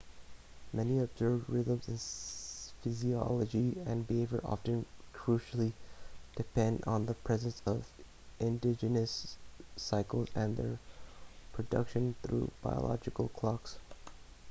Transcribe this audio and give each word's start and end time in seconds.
many 0.73 0.97
observed 0.97 1.47
rhythms 1.47 1.87
in 1.87 1.95
physiology 2.83 3.77
and 3.85 4.07
behavior 4.07 4.41
often 4.43 4.87
crucially 5.13 5.73
depend 6.35 6.83
on 6.87 7.05
the 7.05 7.13
presence 7.13 7.61
of 7.67 7.85
endogenous 8.39 9.37
cycles 9.75 10.27
and 10.33 10.57
their 10.57 10.79
production 11.53 12.15
through 12.23 12.49
biological 12.63 13.27
clocks 13.27 13.77